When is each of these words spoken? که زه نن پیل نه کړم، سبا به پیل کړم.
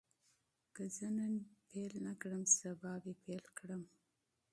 که 0.75 0.83
زه 0.95 1.07
نن 1.17 1.33
پیل 1.67 1.93
نه 2.05 2.13
کړم، 2.21 2.43
سبا 2.57 2.93
به 3.03 3.11
پیل 3.23 3.43
کړم. 3.57 3.81